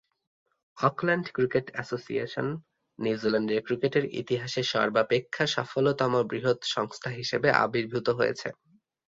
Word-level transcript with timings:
Auckland 0.77 1.25
cricket 1.33 1.65
association 1.73 2.47
নিউজিল্যান্ডের 2.99 3.61
ক্রিকেটের 3.63 4.05
ইতিহাসে 4.21 4.61
সর্বাপেক্ষা 4.71 5.45
সফলতম 5.55 6.13
বৃহৎ 6.29 6.59
সংস্থা 6.75 7.09
হিসেবে 7.19 7.49
আবির্ভূত 7.63 8.07
হয়েছে। 8.19 8.47